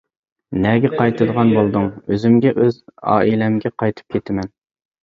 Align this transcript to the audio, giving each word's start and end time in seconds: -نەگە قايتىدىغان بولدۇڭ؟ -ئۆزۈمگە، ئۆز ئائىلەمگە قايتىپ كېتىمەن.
-نەگە 0.55 0.89
قايتىدىغان 0.93 1.53
بولدۇڭ؟ 1.57 1.87
-ئۆزۈمگە، 2.01 2.55
ئۆز 2.65 2.81
ئائىلەمگە 2.97 3.75
قايتىپ 3.79 4.19
كېتىمەن. 4.19 4.57